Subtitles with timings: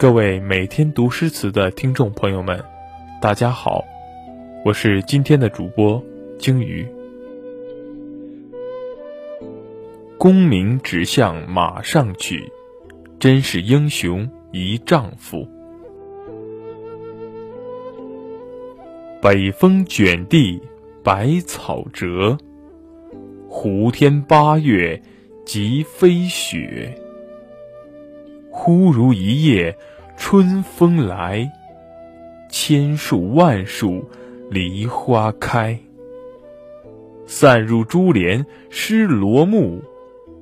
[0.00, 2.64] 各位每天读诗词的听众朋友们，
[3.20, 3.84] 大家好，
[4.64, 6.02] 我是今天的主播
[6.38, 6.88] 鲸鱼。
[10.16, 12.50] 功名只向马上取，
[13.18, 15.46] 真是英雄一丈夫。
[19.20, 20.62] 北风卷地
[21.04, 22.38] 白草折，
[23.50, 25.02] 胡天八月
[25.44, 26.96] 即飞雪。
[28.52, 29.76] 忽如一夜
[30.22, 31.50] 春风来，
[32.50, 34.04] 千树万树
[34.50, 35.76] 梨花开。
[37.26, 39.82] 散入珠帘湿罗幕，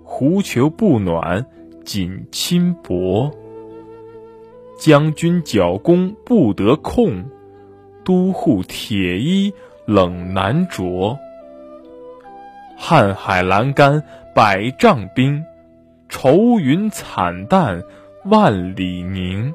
[0.02, 1.46] 狐裘不暖
[1.84, 3.30] 锦衾薄。
[4.76, 7.24] 将军角弓不得控，
[8.04, 9.54] 都护铁衣
[9.86, 11.16] 冷难着。
[12.78, 14.02] 瀚海阑干
[14.34, 15.42] 百丈冰，
[16.10, 17.80] 愁云惨淡。
[18.24, 19.54] 万里凝，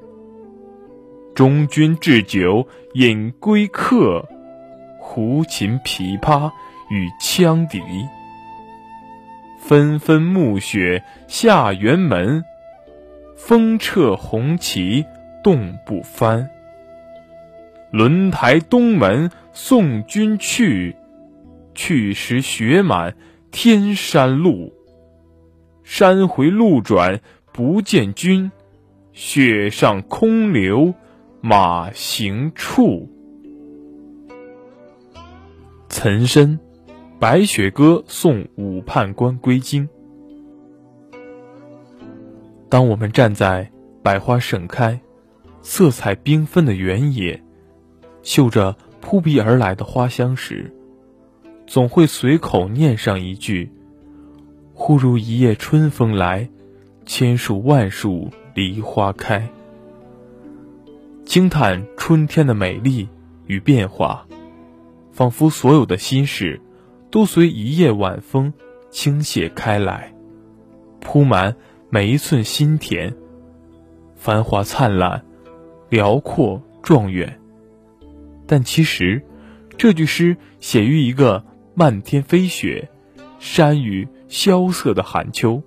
[1.35, 4.27] 中军置酒饮归客，
[4.99, 6.51] 胡琴琵琶
[6.91, 7.81] 与羌笛。
[9.59, 12.43] 纷纷暮雪下辕门，
[13.35, 15.05] 风掣红旗
[15.43, 16.51] 冻不翻。
[17.89, 20.95] 轮台东门送君去，
[21.73, 23.15] 去时雪满
[23.51, 24.71] 天山路。
[25.83, 28.51] 山回路转不见君。
[29.13, 30.93] 雪上空留
[31.45, 33.09] 马行处。
[35.89, 36.57] 岑参
[37.19, 39.85] 《白雪歌送武判官归京》。
[42.69, 43.69] 当我们站在
[44.01, 44.97] 百花盛开、
[45.61, 47.43] 色彩缤纷的原野，
[48.21, 50.73] 嗅着扑鼻而来的花香时，
[51.67, 53.69] 总会随口念上一句
[54.73, 56.49] ：“忽如一夜春风来，
[57.05, 59.49] 千树万树。”梨花开，
[61.33, 63.09] 惊叹春天的美丽
[63.47, 64.27] 与变化，
[65.11, 66.61] 仿佛所有的心事
[67.09, 68.53] 都随一夜晚风
[68.91, 70.13] 倾泻开来，
[70.99, 71.55] 铺满
[71.89, 73.15] 每一寸心田，
[74.15, 75.25] 繁华灿烂，
[75.89, 77.39] 辽阔壮远。
[78.45, 79.19] 但其实，
[79.75, 81.43] 这句诗写于一个
[81.73, 82.91] 漫天飞雪、
[83.39, 85.63] 山雨萧瑟的寒秋，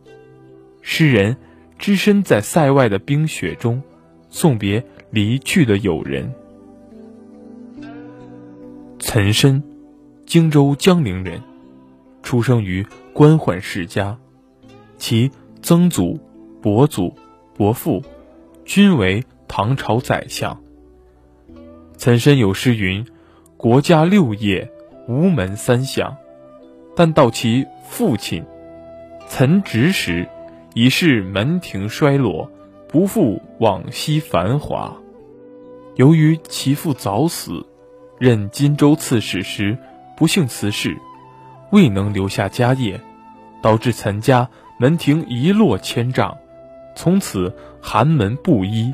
[0.81, 1.37] 诗人。
[1.77, 3.83] 只身在塞外的冰雪中，
[4.31, 6.33] 送别离去的友人。
[8.99, 9.63] 岑参，
[10.27, 11.41] 荆州江陵人，
[12.23, 14.19] 出生于官宦世家，
[14.99, 15.31] 其
[15.63, 16.19] 曾祖、
[16.61, 17.15] 伯祖、
[17.55, 18.03] 伯父
[18.65, 20.63] 均为唐朝宰相。
[21.97, 23.07] 岑参有诗云
[23.57, 24.71] ：“国家六业，
[25.09, 26.17] 无门三相。”
[26.97, 28.45] 但到其父亲
[29.29, 30.29] 岑植时。
[30.79, 32.51] 已是门庭衰落，
[32.89, 34.97] 不复往昔繁华。
[35.97, 37.65] 由于其父早死，
[38.19, 39.77] 任荆州刺史时
[40.17, 40.97] 不幸辞世，
[41.73, 43.01] 未能留下家业，
[43.63, 44.49] 导致岑家
[44.79, 46.37] 门庭一落千丈，
[46.95, 48.93] 从此寒门不一，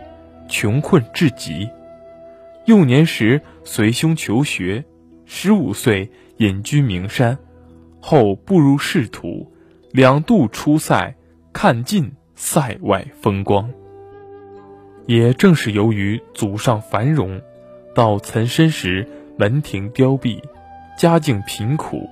[0.48, 1.69] 穷困至极。
[2.66, 4.84] 幼年时随兄求学，
[5.25, 7.38] 十五岁隐居名山，
[8.00, 9.52] 后步入仕途，
[9.91, 11.14] 两度出塞。
[11.54, 13.70] 看尽塞外风光。
[15.06, 17.40] 也正是由于祖上繁荣，
[17.94, 20.40] 到岑参时门庭凋敝，
[20.98, 22.08] 家境贫苦，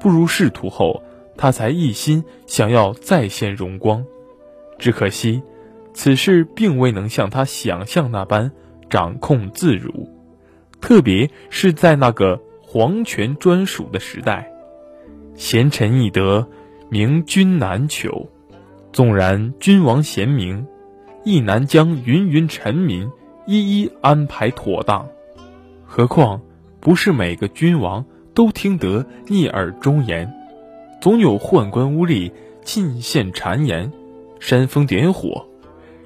[0.00, 1.02] 步入仕途后，
[1.36, 4.04] 他才一心想要再现荣光。
[4.78, 5.42] 只可惜，
[5.92, 8.50] 此事并未能像他想象那般
[8.88, 10.08] 掌控自如，
[10.80, 14.50] 特别是在那个皇权专属的时代，
[15.34, 16.48] 贤臣易得，
[16.88, 18.30] 明君难求。
[18.92, 20.66] 纵然君王贤明，
[21.30, 23.08] 亦难将芸芸臣民
[23.46, 25.08] 一一安排妥当。
[25.86, 26.40] 何况
[26.80, 28.04] 不是每个君王
[28.34, 30.32] 都听得逆耳忠言，
[31.00, 32.32] 总有宦官污吏
[32.64, 33.92] 进献谗言，
[34.40, 35.46] 煽风点火，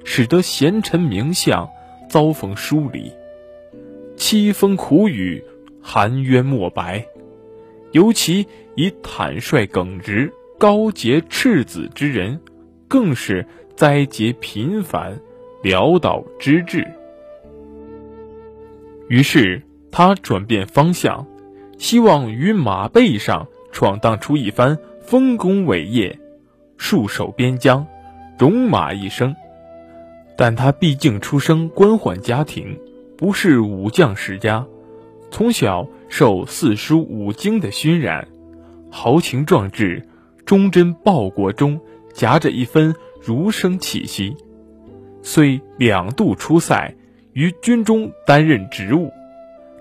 [0.03, 1.67] 使得贤臣名相
[2.07, 3.11] 遭逢疏离，
[4.17, 5.43] 凄风苦雨，
[5.81, 7.07] 含冤莫白。
[7.93, 8.45] 尤其
[8.75, 12.39] 以坦率耿直、高洁赤子之人。
[12.87, 15.19] 更是灾劫频繁，
[15.61, 16.87] 潦倒之至。
[19.09, 19.61] 于是
[19.91, 21.27] 他转变方向，
[21.77, 26.17] 希望于马背上闯荡出一番丰功伟业，
[26.77, 27.85] 戍守边疆，
[28.37, 29.35] 戎马一生。
[30.37, 32.79] 但他毕竟出生官宦家庭，
[33.17, 34.65] 不是武将世家，
[35.31, 38.25] 从小受四书五经的熏染，
[38.89, 40.07] 豪情壮志、
[40.45, 41.77] 忠贞报国中。
[42.13, 42.95] 夹着一分
[43.25, 44.37] 儒生气息，
[45.23, 46.93] 虽两度出塞，
[47.33, 49.11] 于军中担任职务，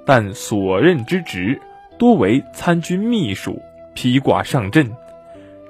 [0.06, 1.60] 但所任之职
[1.98, 3.60] 多为参军秘书，
[3.92, 4.90] 披挂上阵，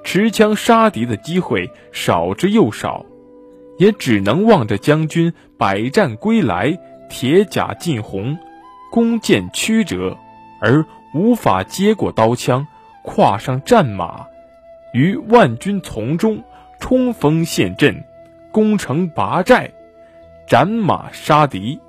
[0.05, 3.05] 持枪杀敌的机会少之又少，
[3.77, 6.79] 也只能望着将军百战归来，
[7.09, 8.37] 铁甲尽红，
[8.89, 10.17] 弓箭曲折，
[10.61, 12.65] 而无法接过刀枪，
[13.03, 14.27] 跨上战马，
[14.93, 16.41] 于万军丛中
[16.85, 18.03] 冲锋陷阵。
[18.51, 19.73] 攻城拔寨，
[20.47, 21.79] 斩马杀敌，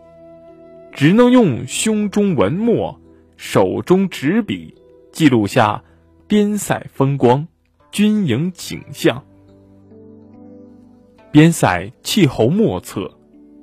[0.90, 2.98] 只能用胸中文墨、
[3.36, 4.74] 手中纸笔
[5.12, 5.84] 记录下
[6.26, 7.46] 边塞风光、
[7.92, 9.22] 军营景象。
[11.30, 13.18] 边塞气候莫测，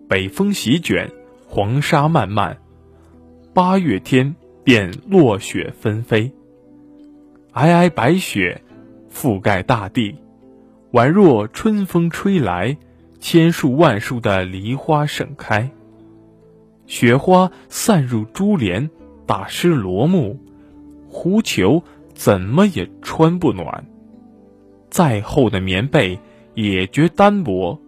[0.07, 1.09] 北风席卷，
[1.47, 2.59] 黄沙漫漫，
[3.55, 6.31] 八月天便落雪纷飞，
[7.53, 8.61] 皑皑白雪
[9.11, 10.15] 覆盖大地，
[10.93, 12.77] 宛若春风吹来。
[13.19, 15.71] 千树万树的梨花盛开，
[16.87, 18.89] 雪花散入珠帘，
[19.25, 20.37] 打湿罗幕，
[21.07, 21.81] 狐裘
[22.13, 23.85] 怎么也穿不暖。
[24.89, 26.19] 再厚的棉被
[26.53, 27.79] 也觉单薄，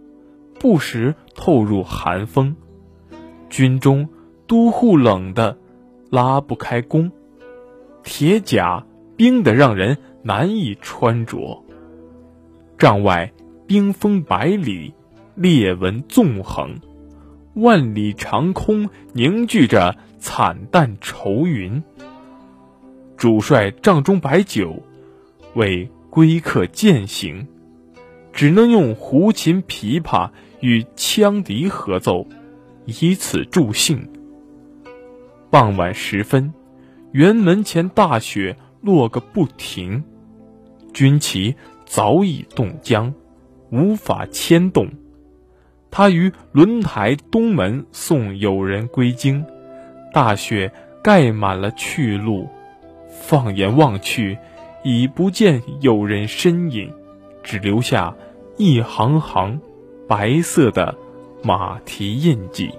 [0.58, 2.56] 不时透入寒风。
[3.50, 4.08] 军中
[4.48, 5.58] 都护冷的
[6.10, 7.12] 拉不开弓，
[8.04, 8.86] 铁甲
[9.18, 11.65] 冰得让人难以穿着。
[12.86, 13.34] 帐外
[13.66, 14.94] 冰封百里。
[15.34, 16.80] 裂纹纵横，
[17.56, 21.82] 万里长空凝聚着惨淡愁云。
[23.18, 24.84] 主帅帐中摆酒，
[25.56, 27.48] 为归客饯行，
[28.32, 30.30] 只能用胡琴、琵琶
[30.60, 32.28] 与羌笛合奏，
[32.86, 34.08] 以此助兴。
[35.50, 36.54] 傍晚时分，
[37.12, 40.04] 辕门前大雪落个不停，
[40.94, 41.56] 军旗
[41.86, 43.14] 早已冻僵，
[43.72, 44.90] 无法牵动。
[45.92, 49.46] 他于轮台东门送友人归京，
[50.12, 50.72] 大雪
[51.02, 52.50] 盖满了去路，
[53.10, 54.38] 放眼望去，
[54.84, 56.92] 已不见友人身影，
[57.44, 58.14] 只留下
[58.58, 59.62] 一行行
[60.08, 60.94] 白色的
[61.42, 62.72] 马蹄印记。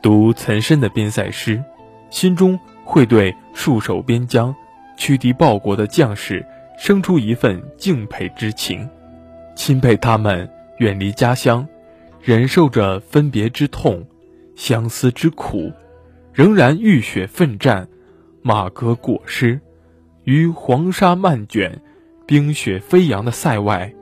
[0.00, 1.62] 读岑参的边塞诗，
[2.08, 4.54] 心中会对戍守边疆、
[4.96, 6.46] 驱敌报国的将士
[6.82, 8.88] 生出一份敬佩之情，
[9.54, 10.50] 钦佩他们。
[10.78, 11.68] 远离家乡，
[12.22, 14.02] 忍受着分别之痛、
[14.56, 15.70] 相思之苦，
[16.32, 17.86] 仍然浴血奋战，
[18.40, 19.60] 马革裹尸，
[20.24, 21.82] 于黄沙漫卷、
[22.26, 23.92] 冰雪飞扬的塞外，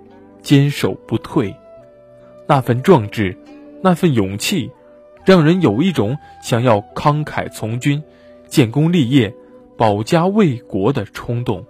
[0.40, 1.52] 坚守不退。
[2.46, 3.36] 那份壮志，
[3.82, 4.70] 那份勇气，
[5.24, 8.00] 让人有一种想要慷慨从军、
[8.46, 9.34] 建功立业、
[9.76, 11.66] 保家卫国的冲动。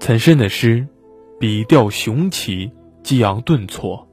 [0.00, 0.86] 岑参的诗，
[1.38, 2.72] 笔调雄奇。
[3.02, 4.06] 激昂顿挫，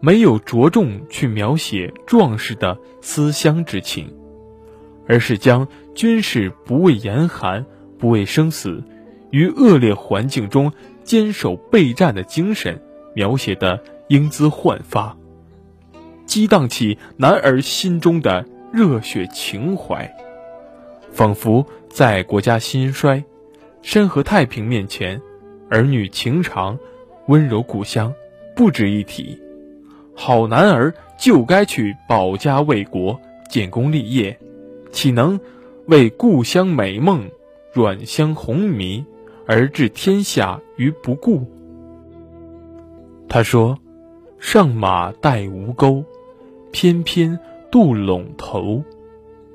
[0.00, 4.12] 没有着重去描写壮士的思乡之情，
[5.06, 7.64] 而是将军士不畏严寒、
[7.96, 8.82] 不畏生死，
[9.30, 10.72] 于恶劣环境中
[11.04, 12.82] 坚守备战的精神
[13.14, 15.16] 描写的英姿焕发，
[16.26, 20.12] 激荡起男儿心中的热血情怀，
[21.12, 23.24] 仿佛在国家兴衰、
[23.90, 25.18] 山河太平面前，
[25.70, 26.78] 儿女情长。
[27.28, 28.12] 温柔故乡，
[28.54, 29.40] 不值一提。
[30.14, 33.18] 好男儿就该去保家卫国、
[33.48, 34.38] 建功立业，
[34.92, 35.40] 岂能
[35.86, 37.30] 为故乡美梦、
[37.72, 39.02] 软香红迷
[39.46, 41.50] 而置天下于不顾？
[43.26, 43.78] 他说
[44.38, 46.04] ：“上马带吴钩，
[46.70, 47.38] 翩翩
[47.70, 48.84] 渡陇头。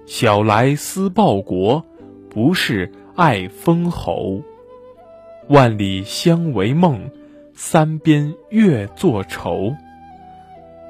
[0.07, 1.85] 小来思报国，
[2.31, 4.41] 不是爱封侯。
[5.49, 6.99] 万里相为梦。”
[7.55, 9.75] 三边月作愁，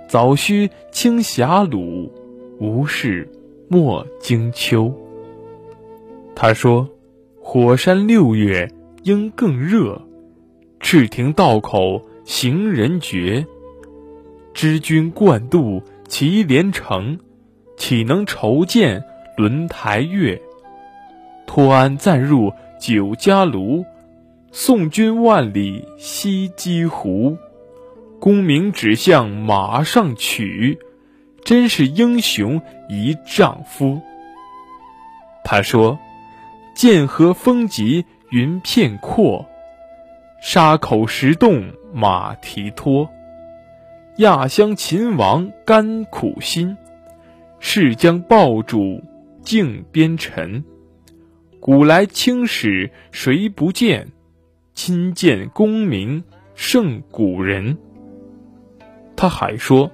[0.07, 2.09] 早须清霞鲁，
[2.57, 3.29] 无事
[3.67, 4.89] 莫惊秋。
[6.33, 6.87] 他说
[7.43, 8.71] ：“火山六月
[9.03, 10.01] 应更热，
[10.79, 13.45] 赤亭道口行人绝。
[14.53, 17.19] 知君惯渡祁连城，
[17.75, 19.03] 岂能愁见
[19.35, 20.41] 轮台月？
[21.45, 23.85] 托安暂入酒家庐。”
[24.55, 27.37] 送君万里西击胡，
[28.19, 30.77] 功名只向马上取，
[31.43, 33.99] 真是英雄一丈夫。
[35.43, 35.97] 他说
[36.77, 39.47] ：“剑河风急云片阔，
[40.39, 43.09] 沙口石洞马蹄脱。
[44.17, 46.77] 亚乡秦王甘苦心，
[47.59, 49.01] 誓将报主
[49.41, 50.63] 靖边臣。
[51.65, 54.11] 古来青史谁不见？”
[54.75, 56.21] 亲见功名
[56.55, 57.77] 胜古人，
[59.15, 59.89] 他还说：“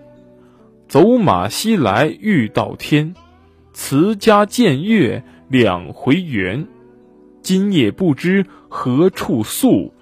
[0.90, 3.14] 走马西来欲到天，
[3.72, 6.66] 辞家见月两回圆。
[7.44, 9.94] 今夜不知何处宿，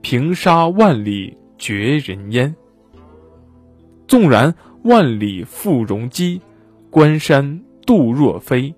[0.00, 2.54] 平沙万里绝人烟。
[4.06, 6.40] 纵然万里赴戎机，
[6.90, 8.72] 关山度若飞。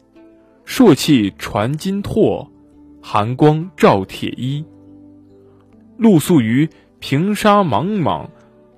[0.72, 2.48] 朔气传金柝，
[3.02, 4.64] 寒光照铁衣。
[5.98, 8.28] 露宿于平沙茫茫。”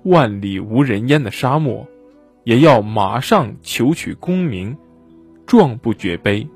[0.01, 1.87] 万里无人烟的沙漠，
[2.45, 4.75] 也要马上求取功名，
[5.45, 6.47] 壮不绝碑。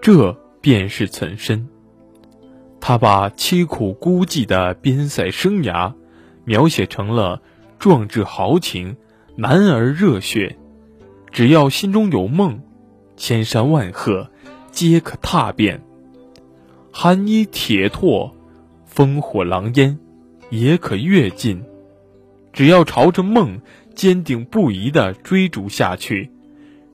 [0.00, 1.66] 这便是岑参，
[2.80, 5.92] 他把凄苦孤寂的边塞生涯，
[6.44, 7.42] 描写成了
[7.80, 8.96] 壮志豪情、
[9.34, 10.56] 男儿热血。
[11.32, 12.60] 只要心中有梦，
[13.16, 14.28] 千山万壑
[14.70, 15.78] 皆可踏遍；
[16.92, 18.34] 寒衣铁拓，
[18.94, 19.98] 烽火狼烟。
[20.48, 21.64] 也可跃进，
[22.52, 23.60] 只要朝着梦
[23.96, 26.30] 坚定不移地追逐下去，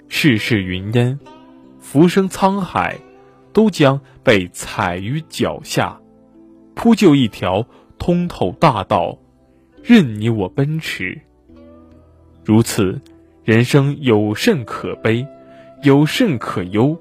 [0.08, 1.20] 世事云烟，
[1.78, 2.96] 浮生沧海，
[3.52, 6.00] 都将被踩于脚下，
[6.74, 7.66] 铺就一条
[7.98, 9.18] 通透大道，
[9.82, 11.20] 任你我奔驰。
[12.42, 13.02] 如此，
[13.44, 15.26] 人生有甚可悲，
[15.82, 16.96] 有甚可忧？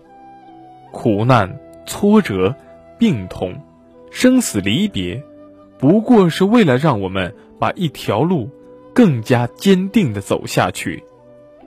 [0.92, 2.54] 苦难、挫折、
[2.98, 3.54] 病痛、
[4.12, 5.22] 生死离别。
[5.78, 8.50] 不过是为了让我们把一条路
[8.94, 11.04] 更加坚定地走下去，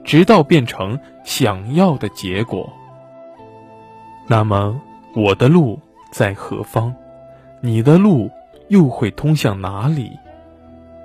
[0.03, 2.71] 直到变成想要的结果。
[4.27, 4.79] 那么，
[5.15, 5.79] 我的路
[6.11, 6.93] 在何方？
[7.61, 8.29] 你的路
[8.67, 10.11] 又会通向哪里？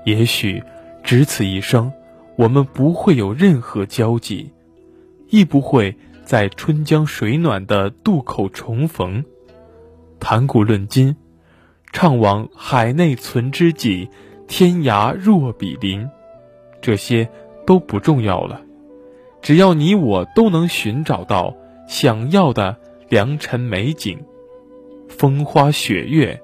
[0.04, 0.62] 也许，
[1.02, 1.92] 只此一生，
[2.36, 4.50] 我们不会有任何交集，
[5.30, 9.24] 亦不会在春江水暖的渡口重逢，
[10.18, 11.16] 谈古论今。
[11.92, 14.08] 怅惘海内存知己，
[14.46, 16.08] 天涯若比邻，
[16.80, 17.28] 这些
[17.66, 18.60] 都不重要了。
[19.42, 21.56] 只要你我都能寻找到
[21.88, 22.76] 想要的
[23.08, 24.20] 良辰美景，
[25.08, 26.40] 风花雪月，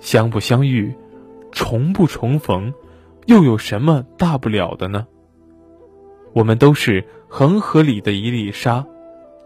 [0.00, 0.94] 相不相遇，
[1.50, 2.74] 重不重逢，
[3.24, 5.06] 又有什么大不了的呢？
[6.34, 8.84] 我们都是恒河里的一粒沙，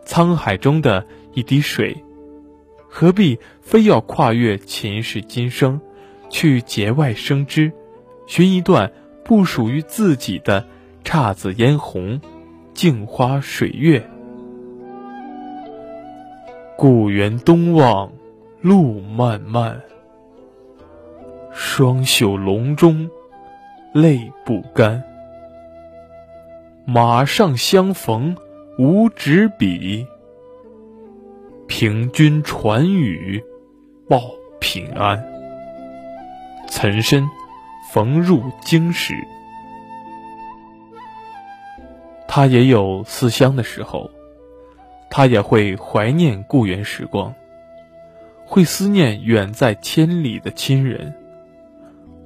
[0.07, 1.97] 沧海中的一滴水。
[2.89, 5.81] 何必非要跨越前世今生，
[6.31, 7.73] 去节外生枝，
[8.27, 8.93] 寻一段
[9.25, 10.65] 不属于自己的
[11.03, 12.21] 姹紫嫣红、
[12.73, 14.09] 镜花水月？
[16.77, 18.13] 故园东望
[18.61, 19.81] 路漫漫，
[21.53, 23.11] 双袖龙钟
[23.93, 25.03] 泪不干。
[26.85, 28.37] 马上相逢
[28.77, 30.07] 无纸笔。
[31.69, 33.43] 凭君传语，
[34.09, 34.21] 报
[34.61, 35.25] 平安。
[36.69, 37.31] 岑参，
[37.93, 39.15] 逢入京时，
[42.27, 44.11] 他也有思乡的时候，
[45.09, 47.35] 他也会怀念故园时光，
[48.45, 51.15] 会思念远在千里的亲人，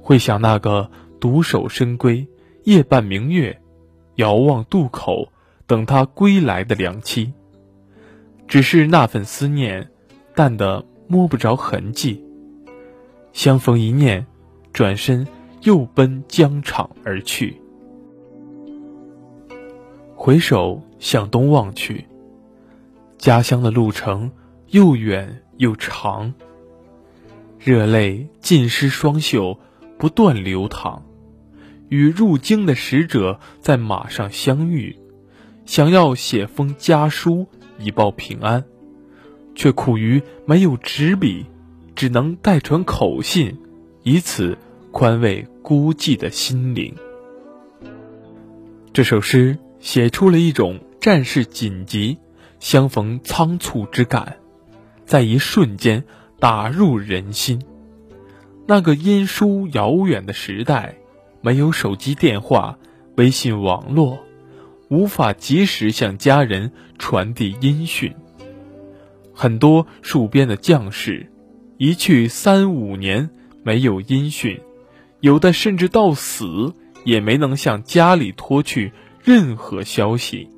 [0.01, 2.27] 会想那个独守深闺、
[2.63, 3.61] 夜半明月、
[4.17, 5.29] 遥望渡口
[5.65, 7.33] 等他归来的良妻。
[8.47, 9.89] 只是那份思念，
[10.35, 12.23] 淡得摸不着痕迹。
[13.33, 14.25] 相逢一念，
[14.71, 15.27] 转身
[15.63, 17.59] 又奔疆场而去。
[20.15, 22.05] 回首向东望去，
[23.17, 24.31] 家乡的路程
[24.69, 26.33] 又远又长。
[27.59, 29.59] 热泪浸湿双袖，
[29.97, 31.03] 不断流淌。
[31.89, 34.97] 与入京的使者在马上相遇，
[35.65, 37.47] 想要写封家书。
[37.79, 38.65] 以报平安，
[39.53, 41.45] 却苦于没有纸笔，
[41.95, 43.55] 只能代传口信，
[44.01, 44.57] 以此
[44.91, 46.95] 宽慰孤寂的心灵。
[48.93, 52.17] 这首诗写出了一种战事紧急、
[52.59, 54.37] 相逢仓促之感，
[55.05, 56.03] 在一瞬间
[56.39, 57.61] 打入人心。
[58.65, 60.97] 那个音书遥远的时代，
[61.47, 62.77] 没有手机电话、
[63.15, 64.19] 微信网络。
[64.89, 68.13] 无法及时向家人传递音讯。
[69.33, 71.31] 很多戍边的将士，
[71.77, 73.29] 一去三五年
[73.63, 74.59] 没有音讯，
[75.21, 76.73] 有的甚至到死
[77.05, 78.91] 也没能向家里托去
[79.23, 80.49] 任何消息。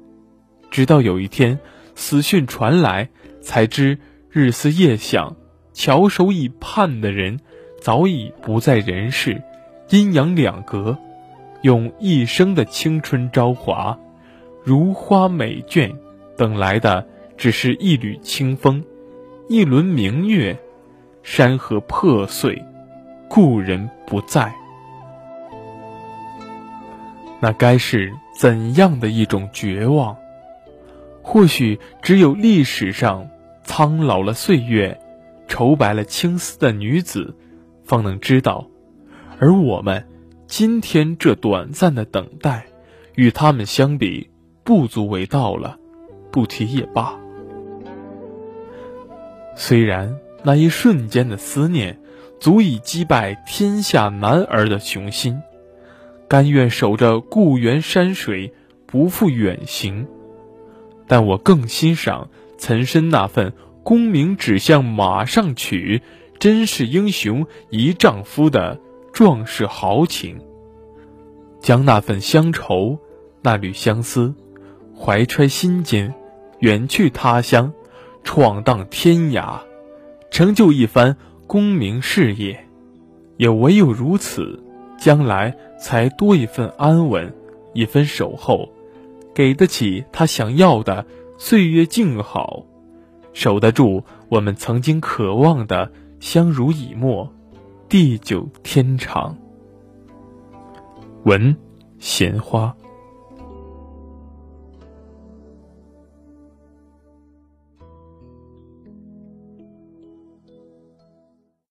[0.71, 1.59] 直到有一天，
[1.93, 3.09] 死讯传来，
[3.41, 3.99] 才知
[4.31, 5.37] 日思夜想、
[5.71, 7.39] 翘首以盼的人，
[7.79, 9.43] 早已不在人世，
[9.89, 10.95] 阴阳两隔，
[11.63, 13.97] 用一生的青春朝华。
[14.63, 15.91] 如花美眷，
[16.37, 18.83] 等来的只是一缕清风，
[19.47, 20.57] 一轮明月。
[21.23, 22.63] 山河破碎，
[23.27, 24.53] 故人不在。
[27.39, 30.15] 那该是怎样的一种绝望？
[31.23, 33.27] 或许只有历史上
[33.63, 34.99] 苍老了岁月、
[35.47, 37.35] 愁白了青丝的女子，
[37.83, 38.68] 方能知道。
[39.39, 40.05] 而我们
[40.47, 42.65] 今天这短暂的等待，
[43.15, 44.29] 与他们相比，
[44.65, 45.77] 不足为道了，
[46.29, 47.17] 不提也罢。
[49.55, 51.97] 虽然那一瞬间的思念，
[52.39, 55.41] 足以击败天下男儿的雄心。
[56.27, 58.53] 甘愿守着故园山水，
[58.85, 60.05] 不复远行。
[61.07, 63.53] 但我更欣赏岑参那份
[63.83, 66.01] “功名只向马上取，
[66.39, 68.79] 真是英雄一丈夫”的
[69.13, 70.39] 壮士豪情。
[71.59, 72.97] 将那份乡愁，
[73.41, 74.33] 那缕相思，
[74.97, 76.13] 怀揣心间，
[76.59, 77.73] 远去他乡，
[78.23, 79.59] 闯荡天涯，
[80.31, 82.65] 成就一番功名事业。
[83.37, 84.63] 也唯有如此。
[84.97, 87.33] 将来才多一份安稳，
[87.73, 88.67] 一分守候，
[89.33, 91.05] 给得起他想要的
[91.37, 92.65] 岁月静好，
[93.31, 95.89] 守得住我们曾经渴望的
[96.19, 97.33] 相濡以沫，
[97.89, 99.35] 地久天长。
[101.23, 101.57] 闻，
[101.97, 102.71] 闲花。